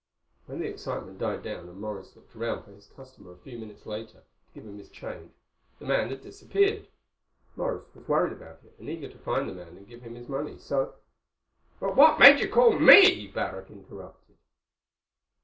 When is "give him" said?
4.55-4.79, 9.87-10.15